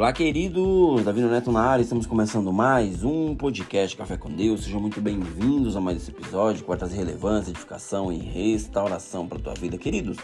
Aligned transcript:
Olá, 0.00 0.14
queridos! 0.14 1.04
Davi 1.04 1.20
Neto 1.20 1.52
na 1.52 1.60
área, 1.60 1.82
estamos 1.82 2.06
começando 2.06 2.50
mais 2.50 3.04
um 3.04 3.34
podcast 3.34 3.94
Café 3.94 4.16
com 4.16 4.30
Deus. 4.30 4.64
Sejam 4.64 4.80
muito 4.80 4.98
bem-vindos 4.98 5.76
a 5.76 5.80
mais 5.80 5.98
esse 5.98 6.10
episódio 6.10 6.62
que 6.62 6.68
vai 6.68 6.78
trazer 6.78 6.96
relevância, 6.96 7.50
edificação 7.50 8.10
e 8.10 8.16
restauração 8.16 9.28
para 9.28 9.36
a 9.36 9.40
tua 9.42 9.52
vida. 9.52 9.76
Queridos, 9.76 10.16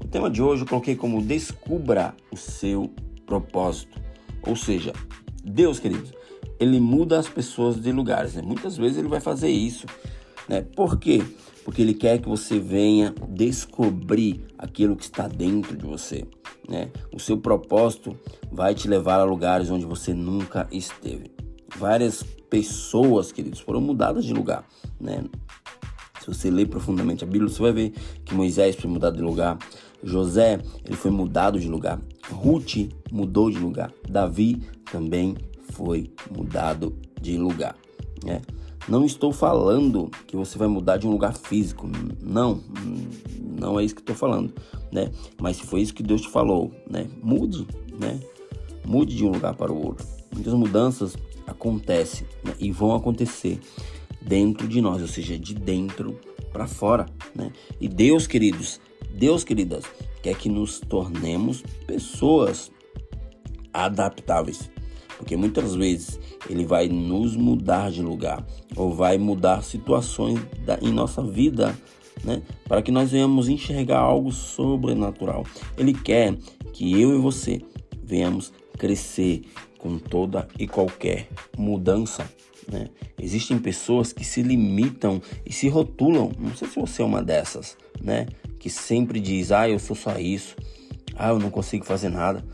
o 0.00 0.06
tema 0.06 0.30
de 0.30 0.40
hoje 0.40 0.62
eu 0.62 0.68
coloquei 0.68 0.94
como 0.94 1.20
Descubra 1.20 2.14
o 2.30 2.36
seu 2.36 2.92
propósito. 3.26 4.00
Ou 4.46 4.54
seja, 4.54 4.92
Deus, 5.42 5.80
queridos, 5.80 6.12
ele 6.60 6.78
muda 6.78 7.18
as 7.18 7.28
pessoas 7.28 7.74
de 7.82 7.90
lugares. 7.90 8.34
Né? 8.34 8.42
Muitas 8.42 8.76
vezes 8.76 8.98
ele 8.98 9.08
vai 9.08 9.18
fazer 9.18 9.50
isso. 9.50 9.84
Né? 10.48 10.62
Por 10.76 10.96
quê? 10.96 11.24
Porque 11.64 11.82
ele 11.82 11.94
quer 11.94 12.20
que 12.20 12.28
você 12.28 12.60
venha 12.60 13.12
descobrir 13.30 14.46
aquilo 14.56 14.94
que 14.94 15.02
está 15.02 15.26
dentro 15.26 15.76
de 15.76 15.84
você. 15.84 16.24
Né? 16.68 16.90
O 17.12 17.18
seu 17.18 17.38
propósito 17.38 18.16
vai 18.52 18.74
te 18.74 18.86
levar 18.86 19.18
a 19.20 19.24
lugares 19.24 19.70
onde 19.70 19.86
você 19.86 20.12
nunca 20.12 20.68
esteve. 20.70 21.30
Várias 21.76 22.22
pessoas, 22.22 23.32
queridos, 23.32 23.60
foram 23.60 23.80
mudadas 23.80 24.24
de 24.24 24.34
lugar. 24.34 24.64
Né? 25.00 25.24
Se 26.20 26.26
você 26.26 26.50
ler 26.50 26.68
profundamente 26.68 27.24
a 27.24 27.26
Bíblia, 27.26 27.48
você 27.48 27.62
vai 27.62 27.72
ver 27.72 27.90
que 28.24 28.34
Moisés 28.34 28.76
foi 28.76 28.90
mudado 28.90 29.16
de 29.16 29.22
lugar, 29.22 29.58
José 30.02 30.60
ele 30.84 30.96
foi 30.96 31.10
mudado 31.10 31.58
de 31.58 31.68
lugar, 31.68 32.00
Ruth 32.30 32.90
mudou 33.10 33.50
de 33.50 33.58
lugar, 33.58 33.92
Davi 34.08 34.62
também 34.92 35.36
foi 35.72 36.12
mudado 36.30 36.96
de 37.20 37.36
lugar. 37.36 37.74
Né? 38.24 38.42
Não 38.88 39.04
estou 39.04 39.32
falando 39.32 40.10
que 40.26 40.34
você 40.34 40.56
vai 40.56 40.66
mudar 40.66 40.96
de 40.96 41.06
um 41.06 41.10
lugar 41.10 41.36
físico, 41.36 41.88
não, 42.22 42.62
não 43.60 43.78
é 43.78 43.84
isso 43.84 43.94
que 43.94 44.00
estou 44.00 44.16
falando, 44.16 44.52
né? 44.90 45.10
Mas 45.40 45.56
se 45.56 45.66
foi 45.66 45.82
isso 45.82 45.92
que 45.92 46.02
Deus 46.02 46.22
te 46.22 46.28
falou, 46.28 46.72
né? 46.88 47.06
Mude, 47.22 47.66
né? 48.00 48.18
Mude 48.86 49.14
de 49.14 49.24
um 49.24 49.30
lugar 49.30 49.54
para 49.54 49.70
o 49.70 49.86
outro. 49.86 50.06
Muitas 50.32 50.54
mudanças 50.54 51.16
acontecem 51.46 52.26
né? 52.42 52.54
e 52.58 52.70
vão 52.70 52.94
acontecer 52.94 53.60
dentro 54.22 54.66
de 54.66 54.80
nós, 54.80 55.02
ou 55.02 55.08
seja, 55.08 55.38
de 55.38 55.54
dentro 55.54 56.18
para 56.50 56.66
fora, 56.66 57.06
né? 57.34 57.52
E 57.78 57.88
Deus, 57.88 58.26
queridos, 58.26 58.80
Deus, 59.12 59.44
queridas, 59.44 59.84
quer 60.22 60.34
que 60.34 60.48
nos 60.48 60.80
tornemos 60.80 61.62
pessoas 61.86 62.70
adaptáveis. 63.72 64.70
Porque 65.18 65.36
muitas 65.36 65.74
vezes 65.74 66.18
ele 66.48 66.64
vai 66.64 66.88
nos 66.88 67.36
mudar 67.36 67.90
de 67.90 68.00
lugar 68.00 68.46
ou 68.76 68.94
vai 68.94 69.18
mudar 69.18 69.62
situações 69.62 70.40
da, 70.64 70.78
em 70.80 70.92
nossa 70.92 71.22
vida, 71.22 71.76
né? 72.24 72.40
Para 72.66 72.80
que 72.80 72.92
nós 72.92 73.10
venhamos 73.10 73.48
enxergar 73.48 73.98
algo 73.98 74.32
sobrenatural. 74.32 75.44
Ele 75.76 75.92
quer 75.92 76.36
que 76.72 76.98
eu 77.00 77.14
e 77.14 77.18
você 77.18 77.60
venhamos 78.02 78.52
crescer 78.78 79.42
com 79.76 79.98
toda 79.98 80.46
e 80.58 80.66
qualquer 80.66 81.28
mudança. 81.56 82.30
Né? 82.70 82.88
Existem 83.20 83.58
pessoas 83.58 84.12
que 84.12 84.24
se 84.24 84.42
limitam 84.42 85.20
e 85.44 85.52
se 85.52 85.68
rotulam. 85.68 86.30
Não 86.38 86.54
sei 86.54 86.68
se 86.68 86.78
você 86.78 87.02
é 87.02 87.04
uma 87.04 87.22
dessas, 87.22 87.76
né? 88.00 88.26
Que 88.58 88.70
sempre 88.70 89.20
diz: 89.20 89.50
"Ah, 89.50 89.68
eu 89.68 89.78
sou 89.78 89.96
só 89.96 90.18
isso. 90.18 90.54
Ah, 91.16 91.30
eu 91.30 91.38
não 91.38 91.50
consigo 91.50 91.84
fazer 91.84 92.08
nada." 92.08 92.44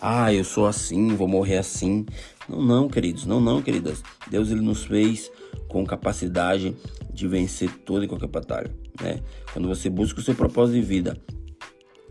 Ah, 0.00 0.32
eu 0.32 0.44
sou 0.44 0.66
assim, 0.66 1.14
vou 1.16 1.28
morrer 1.28 1.58
assim. 1.58 2.06
Não, 2.48 2.62
não, 2.62 2.88
queridos, 2.88 3.26
não, 3.26 3.40
não, 3.40 3.62
queridas. 3.62 4.02
Deus 4.30 4.50
ele 4.50 4.60
nos 4.60 4.84
fez 4.84 5.30
com 5.68 5.84
capacidade 5.84 6.76
de 7.12 7.28
vencer 7.28 7.70
toda 7.84 8.04
e 8.04 8.08
qualquer 8.08 8.28
batalha, 8.28 8.70
né? 9.00 9.20
Quando 9.52 9.68
você 9.68 9.88
busca 9.88 10.20
o 10.20 10.22
seu 10.22 10.34
propósito 10.34 10.74
de 10.74 10.82
vida 10.82 11.16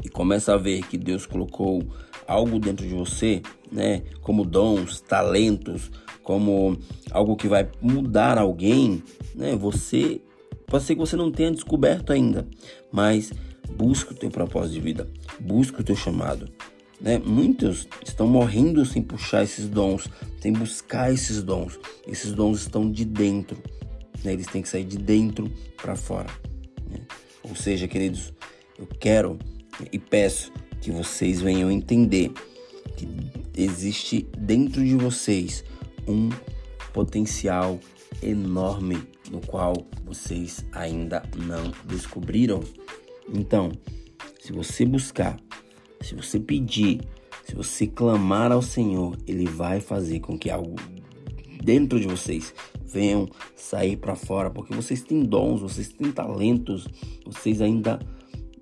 e 0.04 0.10
começa 0.10 0.54
a 0.54 0.58
ver 0.58 0.86
que 0.88 0.98
Deus 0.98 1.26
colocou 1.26 1.84
algo 2.28 2.58
dentro 2.60 2.88
de 2.88 2.94
você, 2.94 3.42
né, 3.72 4.04
como 4.22 4.46
dons, 4.46 5.02
talentos, 5.02 5.92
como 6.24 6.78
algo 7.12 7.36
que 7.36 7.48
vai 7.48 7.70
mudar 7.82 8.38
alguém, 8.38 9.04
né? 9.36 9.56
Você 9.56 10.22
pode 10.68 10.86
ser 10.86 10.96
que 10.96 11.02
você 11.02 11.16
não 11.16 11.32
tenha 11.32 11.52
descoberto 11.52 12.12
ainda, 12.12 12.48
mas 12.92 13.32
busca 13.76 14.14
o 14.14 14.16
teu 14.16 14.30
propósito 14.30 14.74
de 14.74 14.80
vida, 14.80 15.10
busca 15.40 15.82
o 15.82 15.84
teu 15.84 15.96
chamado, 15.96 16.50
né? 17.04 17.20
Muitos 17.20 17.86
estão 18.06 18.26
morrendo 18.26 18.86
sem 18.86 19.02
puxar 19.02 19.44
esses 19.44 19.68
dons, 19.68 20.08
sem 20.40 20.54
buscar 20.54 21.12
esses 21.12 21.44
dons. 21.44 21.78
Esses 22.08 22.32
dons 22.32 22.62
estão 22.62 22.90
de 22.90 23.04
dentro, 23.04 23.62
né? 24.24 24.32
eles 24.32 24.48
têm 24.48 24.62
que 24.62 24.70
sair 24.70 24.86
de 24.86 24.98
dentro 24.98 25.52
para 25.76 25.98
fora. 25.98 26.30
Né? 26.90 27.00
Ou 27.44 27.56
seja, 27.56 27.90
queridos, 27.90 28.34
eu 28.80 28.88
quero 28.88 29.38
e 29.92 30.00
peço 30.00 30.54
que 30.82 30.92
vocês 30.92 31.42
venham 31.42 31.70
entender 31.70 32.32
que 32.96 33.08
existe 33.56 34.26
dentro 34.38 34.82
de 34.84 34.96
vocês 34.96 35.64
um 36.08 36.30
potencial 36.94 37.80
enorme 38.22 39.04
no 39.30 39.42
qual 39.42 39.74
vocês 40.06 40.66
ainda 40.72 41.22
não 41.36 41.74
descobriram. 41.86 42.62
Então, 43.28 43.72
se 44.40 44.54
você 44.54 44.86
buscar 44.86 45.38
se 46.04 46.16
você 46.16 46.40
pedir, 46.40 47.02
se 47.46 47.56
você 47.56 47.88
clamar 47.88 48.52
ao 48.52 48.62
Senhor, 48.62 49.18
Ele 49.26 49.46
vai 49.46 49.80
fazer 49.80 50.20
com 50.20 50.38
que 50.38 50.50
algo 50.50 50.76
dentro 51.64 52.00
de 52.00 52.08
vocês 52.08 52.54
venham 52.86 53.28
sair 53.56 53.98
para 53.98 54.16
fora, 54.16 54.52
porque 54.52 54.74
vocês 54.76 55.02
têm 55.02 55.24
dons, 55.24 55.62
vocês 55.62 55.90
têm 55.90 56.12
talentos, 56.12 56.88
vocês 57.26 57.62
ainda 57.62 58.00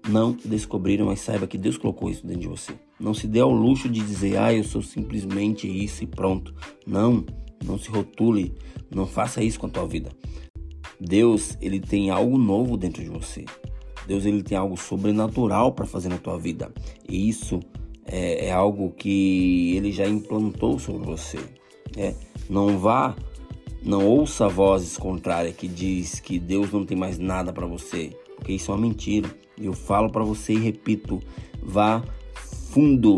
não 0.07 0.35
descobriram, 0.45 1.07
mas 1.07 1.19
saiba 1.19 1.47
que 1.47 1.57
Deus 1.57 1.77
colocou 1.77 2.09
isso 2.09 2.25
dentro 2.25 2.41
de 2.41 2.47
você. 2.47 2.73
Não 2.99 3.13
se 3.13 3.27
dê 3.27 3.39
ao 3.39 3.51
luxo 3.51 3.89
de 3.89 3.99
dizer, 4.01 4.37
ah, 4.37 4.53
eu 4.53 4.63
sou 4.63 4.81
simplesmente 4.81 5.67
isso 5.67 6.03
e 6.03 6.07
pronto. 6.07 6.53
Não, 6.85 7.25
não 7.63 7.77
se 7.77 7.89
rotule, 7.89 8.53
não 8.93 9.05
faça 9.05 9.43
isso 9.43 9.59
com 9.59 9.67
a 9.67 9.69
tua 9.69 9.87
vida. 9.87 10.11
Deus, 10.99 11.57
ele 11.59 11.79
tem 11.79 12.09
algo 12.09 12.37
novo 12.37 12.77
dentro 12.77 13.03
de 13.03 13.09
você. 13.09 13.45
Deus 14.07 14.25
ele 14.25 14.43
tem 14.43 14.57
algo 14.57 14.77
sobrenatural 14.77 15.71
para 15.73 15.85
fazer 15.85 16.09
na 16.09 16.17
tua 16.17 16.37
vida. 16.37 16.71
E 17.07 17.29
isso 17.29 17.59
é, 18.05 18.47
é, 18.47 18.51
algo 18.51 18.91
que 18.91 19.75
ele 19.75 19.91
já 19.91 20.07
implantou 20.07 20.79
sobre 20.79 21.05
você. 21.05 21.39
Né? 21.95 22.15
Não 22.49 22.77
vá, 22.77 23.15
não 23.83 24.05
ouça 24.05 24.47
vozes 24.47 24.97
contrárias 24.97 25.55
que 25.55 25.67
diz 25.67 26.19
que 26.19 26.39
Deus 26.39 26.71
não 26.71 26.85
tem 26.85 26.97
mais 26.97 27.17
nada 27.17 27.53
para 27.53 27.65
você, 27.65 28.15
porque 28.35 28.53
isso 28.53 28.71
é 28.71 28.75
uma 28.75 28.81
mentira. 28.81 29.29
Eu 29.57 29.73
falo 29.73 30.09
para 30.09 30.23
você 30.23 30.53
e 30.53 30.59
repito, 30.59 31.19
vá 31.61 32.03
fundo 32.71 33.17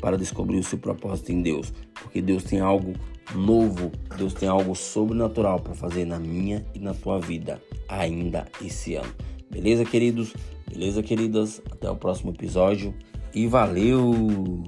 para 0.00 0.16
descobrir 0.16 0.58
o 0.58 0.64
seu 0.64 0.78
propósito 0.78 1.32
em 1.32 1.42
Deus, 1.42 1.72
porque 1.94 2.22
Deus 2.22 2.44
tem 2.44 2.60
algo 2.60 2.94
novo, 3.34 3.90
Deus 4.16 4.32
tem 4.32 4.48
algo 4.48 4.74
sobrenatural 4.74 5.60
para 5.60 5.74
fazer 5.74 6.04
na 6.04 6.18
minha 6.18 6.64
e 6.74 6.78
na 6.78 6.94
tua 6.94 7.18
vida 7.18 7.60
ainda 7.88 8.46
esse 8.62 8.94
ano. 8.94 9.12
Beleza, 9.50 9.84
queridos? 9.84 10.34
Beleza, 10.68 11.02
queridas? 11.02 11.62
Até 11.70 11.90
o 11.90 11.96
próximo 11.96 12.30
episódio 12.30 12.94
e 13.34 13.46
valeu! 13.46 14.64